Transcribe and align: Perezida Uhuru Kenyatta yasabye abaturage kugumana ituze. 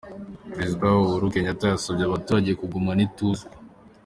Perezida 0.53 0.85
Uhuru 1.03 1.25
Kenyatta 1.33 1.65
yasabye 1.73 2.03
abaturage 2.05 2.51
kugumana 2.59 3.01
ituze. 3.07 3.45